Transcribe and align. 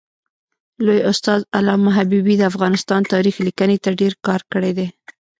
لوی 0.85 0.99
استاد 1.11 1.39
علامه 1.57 1.91
حبیبي 1.97 2.33
د 2.37 2.43
افغانستان 2.51 3.01
تاریخ 3.13 3.35
لیکني 3.47 3.77
ته 3.83 3.89
ډېر 4.01 4.13
کار 4.27 4.41
کړی 4.51 4.71
دی. 4.77 4.87